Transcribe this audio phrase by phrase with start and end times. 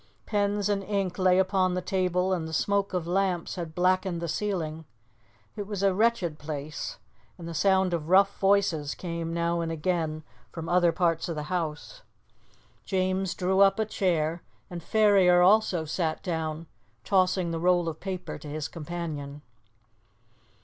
[0.25, 4.27] Pens and ink lay upon the table and the smoke of lamps had blackened the
[4.27, 4.85] ceiling.
[5.55, 6.97] It was a wretched place,
[7.37, 11.43] and the sound of rough voices came now and again from other parts of the
[11.53, 12.01] house.
[12.83, 14.41] James drew up a chair,
[14.71, 16.65] and Ferrier also sat down,
[17.03, 19.43] tossing the roll of paper to his companion.